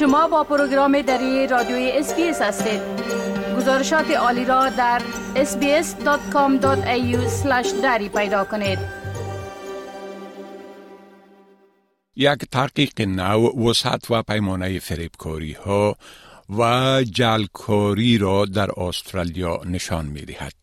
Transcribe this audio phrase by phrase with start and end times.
[0.00, 2.80] شما با پروگرام دری رادیوی SBS هستید
[3.56, 5.02] گزارشات عالی را در
[5.34, 6.66] sbs.com.au
[7.82, 8.78] دری پیدا کنید
[12.16, 15.96] یک تحقیق نو وسعت و پیمانه فریبکاری ها
[16.58, 20.59] و جعلکاری را در استرالیا نشان می دهد.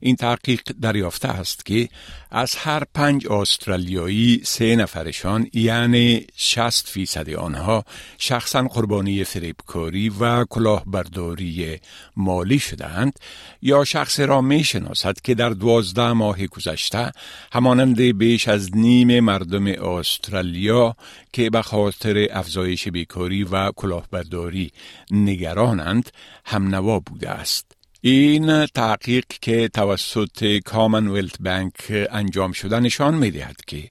[0.00, 1.88] این تحقیق دریافته است که
[2.30, 7.84] از هر پنج استرالیایی سه نفرشان یعنی 60 فیصد آنها
[8.18, 11.78] شخصا قربانی فریبکاری و کلاهبرداری
[12.16, 13.18] مالی شدند
[13.62, 17.12] یا شخص را می شناسد که در دوازده ماه گذشته
[17.52, 20.96] همانند بیش از نیم مردم استرالیا
[21.32, 24.72] که به خاطر افزایش بیکاری و کلاهبرداری
[25.10, 26.10] نگرانند
[26.44, 27.77] هم نوا بوده است.
[28.00, 33.90] این تحقیق که توسط کامنولت بانک انجام شده نشان می دهد که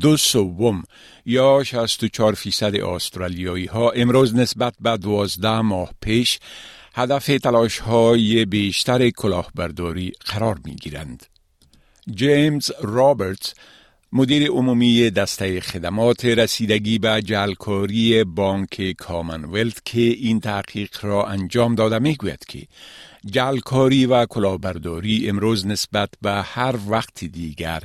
[0.00, 0.82] دو سوم
[1.26, 6.38] یا 64 فیصد استرالیایی ها امروز نسبت به 12 ماه پیش
[6.94, 11.26] هدف تلاش های بیشتر کلاهبرداری قرار می گیرند.
[12.14, 13.54] جیمز رابرتس
[14.12, 21.98] مدیر عمومی دسته خدمات رسیدگی به جلکاری بانک کامنولت که این تحقیق را انجام داده
[21.98, 22.66] می گوید که
[23.26, 27.82] جلکاری و کلاهبرداری امروز نسبت به هر وقت دیگر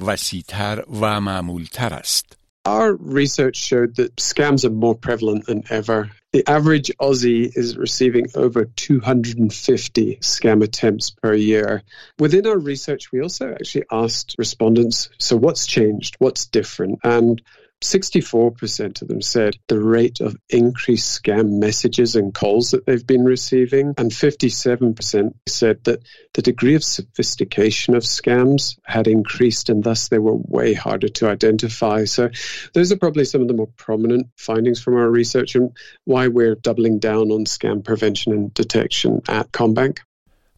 [0.00, 2.36] وسیعتر و معمولتر است.
[2.68, 6.10] Our research showed that scams are more prevalent than ever.
[6.32, 11.82] The average Aussie is receiving over 250 scam attempts per year.
[12.20, 16.14] Within our research, we also actually asked respondents, so what's changed?
[16.20, 17.00] What's different?
[17.02, 17.42] And
[17.82, 23.24] 64% of them said the rate of increased scam messages and calls that they've been
[23.24, 26.02] receiving, and 57% said that
[26.34, 31.28] the degree of sophistication of scams had increased and thus they were way harder to
[31.28, 32.04] identify.
[32.04, 32.30] So,
[32.74, 35.72] those are probably some of the more prominent findings from our research and
[36.04, 40.00] why we're doubling down on scam prevention and detection at Combank.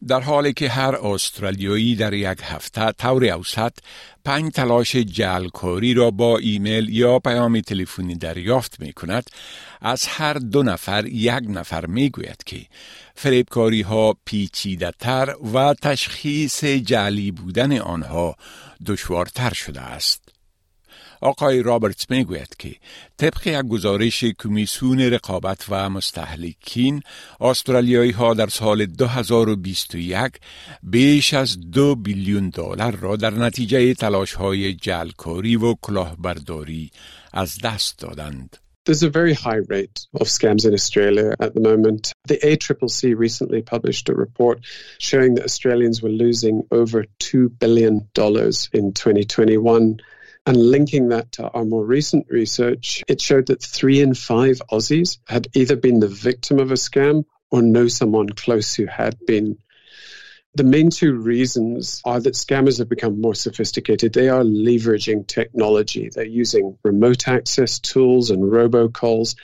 [0.07, 3.73] در حالی که هر استرالیایی در یک هفته طور اوسط
[4.25, 9.29] پنج تلاش جلکاری را با ایمیل یا پیام تلفنی دریافت می کند
[9.81, 12.65] از هر دو نفر یک نفر می گوید که
[13.15, 18.35] فریبکاری ها پیچیده تر و تشخیص جعلی بودن آنها
[18.85, 20.42] دشوارتر شده است.
[21.23, 22.75] آقای رابرتس می‌گوید که
[23.17, 27.01] طبق یک گزارش کمیسیون رقابت و مستحلکین
[27.41, 30.31] استرالیایی ها در سال 2021
[30.83, 36.91] بیش از دو بیلیون دلار را در نتیجه تلاش های جلکاری و کلاهبرداری
[37.33, 38.57] از دست دادند.
[38.85, 42.11] There's a very high rate of scams in Australia at the moment.
[42.27, 44.57] The ACCC recently published a report
[44.99, 47.93] showing that Australians were losing over $2 billion
[48.73, 50.01] in 2021
[50.45, 55.19] And linking that to our more recent research, it showed that three in five Aussies
[55.25, 59.57] had either been the victim of a scam or know someone close who had been.
[60.55, 64.13] The main two reasons are that scammers have become more sophisticated.
[64.13, 66.09] They are leveraging technology.
[66.13, 69.35] They're using remote access tools and robocalls.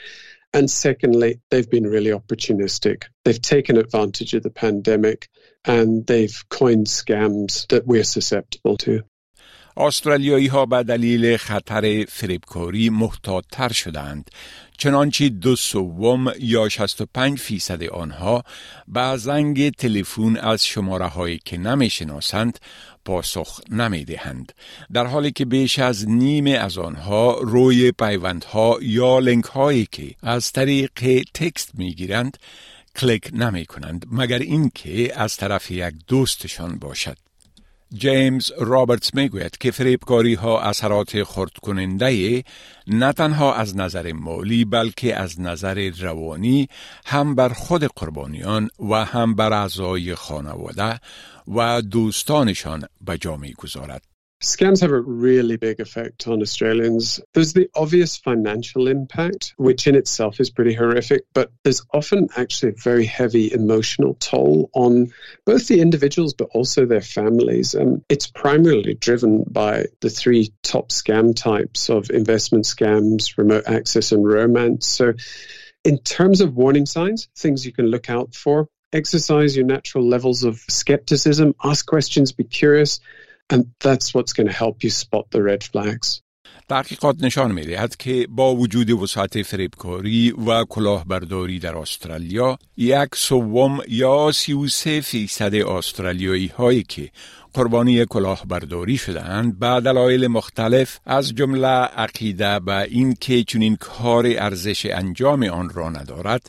[0.52, 3.04] And secondly, they've been really opportunistic.
[3.24, 5.28] They've taken advantage of the pandemic
[5.64, 9.02] and they've coined scams that we're susceptible to.
[9.76, 14.30] استرالیایی ها به دلیل خطر فریبکاری محتاطتر شدند
[14.78, 18.44] چنانچه دو سوم یا 65 فیصد آنها
[18.88, 22.58] به زنگ تلفن از شماره هایی که نمی شناسند
[23.04, 24.52] پاسخ نمی دهند
[24.92, 30.52] در حالی که بیش از نیم از آنها روی پیوندها یا لینک هایی که از
[30.52, 32.36] طریق تکست می گیرند
[32.96, 37.29] کلیک نمی کنند مگر اینکه از طرف یک دوستشان باشد.
[37.94, 42.44] جیمز رابرتس می‌گوید که فریبکاری ها اثرات خرد کننده
[42.86, 46.68] نه تنها از نظر مالی بلکه از نظر روانی
[47.06, 51.00] هم بر خود قربانیان و هم بر اعضای خانواده
[51.56, 54.02] و دوستانشان به جا می‌گذارد.
[54.42, 57.20] Scams have a really big effect on Australians.
[57.34, 62.70] There's the obvious financial impact, which in itself is pretty horrific, but there's often actually
[62.72, 65.12] a very heavy emotional toll on
[65.44, 67.74] both the individuals but also their families.
[67.74, 74.10] And it's primarily driven by the three top scam types of investment scams, remote access,
[74.10, 74.86] and romance.
[74.86, 75.12] So,
[75.84, 80.44] in terms of warning signs, things you can look out for, exercise your natural levels
[80.44, 83.00] of skepticism, ask questions, be curious
[83.50, 86.22] and that's what's going to help you spot the red flags.
[86.68, 93.80] تحقیقات نشان می دهد که با وجود وسعت فریبکاری و کلاهبرداری در استرالیا یک سوم
[93.88, 97.10] یا سی و سه فیصد استرالیایی هایی که
[97.54, 104.86] قربانی کلاهبرداری شدهاند به دلایل مختلف از جمله عقیده به این که چنین کار ارزش
[104.86, 106.46] انجام آن را ندارد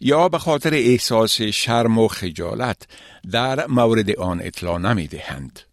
[0.00, 2.86] یا به خاطر احساس شرم و خجالت
[3.32, 5.71] در مورد آن اطلاع نمی دهند.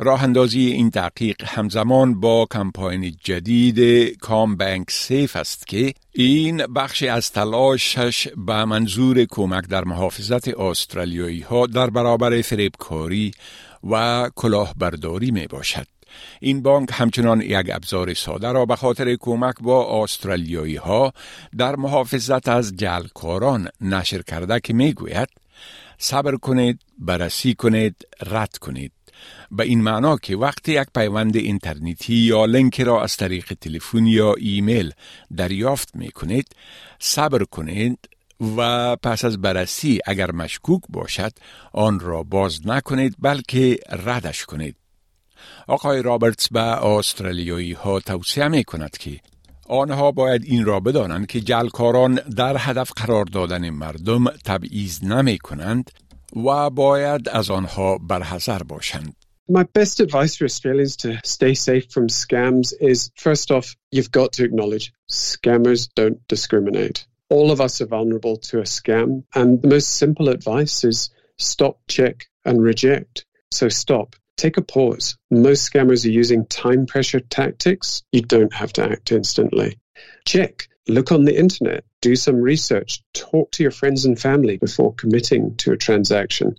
[0.00, 3.80] راه اندازی این تحقیق همزمان با کمپاین جدید
[4.18, 11.40] کام بانک سیف است که این بخش از تلاشش به منظور کمک در محافظت استرالیایی
[11.40, 13.30] ها در برابر فریبکاری
[13.90, 15.86] و کلاهبرداری می باشد.
[16.40, 21.12] این بانک همچنان یک ابزار ساده را به خاطر کمک با استرالیایی ها
[21.58, 25.28] در محافظت از جلکاران نشر کرده که می گوید
[25.98, 27.96] صبر کنید، بررسی کنید،
[28.26, 28.92] رد کنید.
[29.50, 34.34] به این معنا که وقتی یک پیوند اینترنتی یا لینک را از طریق تلفن یا
[34.34, 34.92] ایمیل
[35.36, 36.46] دریافت می کنید
[36.98, 37.98] صبر کنید
[38.56, 41.32] و پس از بررسی اگر مشکوک باشد
[41.72, 44.76] آن را باز نکنید بلکه ردش کنید.
[45.66, 49.20] آقای رابرتس به آسترالیایی ها توصیه می کند که
[49.68, 55.90] آنها باید این را بدانند که جلکاران در هدف قرار دادن مردم تبعیض نمی کنند
[56.45, 59.15] و باید از آنها برحذر باشند.
[59.49, 64.31] My best advice for Australians to stay safe from scams is first off, you've got
[64.33, 67.05] to acknowledge scammers don't discriminate.
[67.29, 71.81] All of us are vulnerable to a scam, and the most simple advice is stop,
[71.89, 73.25] check, and reject.
[73.51, 74.15] So stop.
[74.37, 75.17] Take a pause.
[75.29, 78.03] Most scammers are using time pressure tactics.
[78.11, 79.77] You don't have to act instantly.
[80.25, 80.67] Check.
[80.90, 85.56] Look on the internet, do some research, talk to your friends and family before committing
[85.56, 86.56] to a transaction.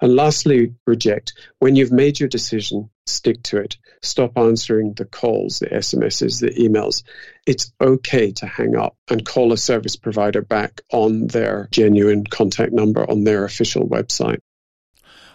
[0.00, 1.32] And lastly, reject.
[1.58, 3.76] When you've made your decision, stick to it.
[4.00, 7.02] Stop answering the calls, the SMSs, the emails.
[7.44, 12.72] It's okay to hang up and call a service provider back on their genuine contact
[12.72, 14.38] number on their official website.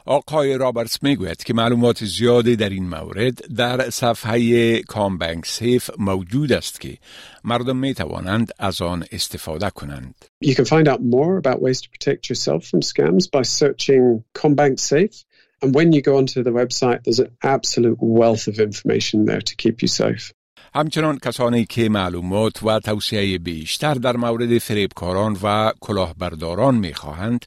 [0.08, 6.82] آقای رابرتس می‌گوید که معلومات زیادی در این مورد در صفحه کامبنک سیف موجود است
[6.82, 6.98] که
[7.44, 10.16] مردم می توانند از آن استفاده کنند.
[10.46, 14.80] You can find out more about ways to protect yourself from scams by searching Combank
[14.80, 15.18] Safe.
[15.62, 19.56] And when you go onto the website, there's an absolute wealth of information there to
[19.64, 20.34] keep you safe.
[20.76, 27.46] همچنان کسانی که معلومات و توصیه بیشتر در مورد فریبکاران و کلاهبرداران می خواهند